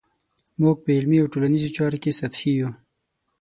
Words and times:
موږ 0.61 0.75
په 0.83 0.89
علمي 0.97 1.17
او 1.21 1.31
ټولنیزو 1.33 1.73
چارو 1.77 1.97
کې 2.03 2.17
سطحي 2.19 2.51
یو. 2.59 2.69